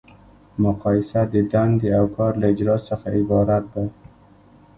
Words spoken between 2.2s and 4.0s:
له اجرا څخه عبارت ده.